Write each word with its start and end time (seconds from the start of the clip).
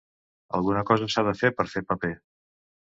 Alguna 0.59 0.83
cosa 0.91 1.11
s'ha 1.17 1.27
de 1.29 1.37
fer 1.43 1.55
per 1.61 1.69
fer 1.77 1.87
paper. 1.93 2.15